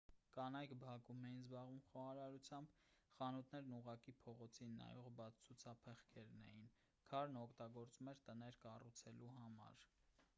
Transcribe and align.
կանայք 0.35 0.71
բակում 0.83 1.25
էին 1.25 1.35
զբաղվում 1.41 1.81
խոհարարությամբ 1.87 2.71
խանութներն 3.17 3.75
ուղղակի 3.79 4.13
փողոցին 4.21 4.71
նայող 4.79 5.09
բաց 5.19 5.43
ցուցափեղկերն 5.49 6.41
էին 6.53 6.65
քարն 7.13 7.39
օգտագործվում 7.43 8.11
էր 8.15 8.25
տներ 8.31 8.59
կառուցելու 8.65 9.31
համար 9.37 9.85